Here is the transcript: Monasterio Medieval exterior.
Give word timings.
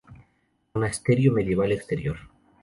Monasterio 0.73 1.31
Medieval 1.31 1.71
exterior. 1.71 2.17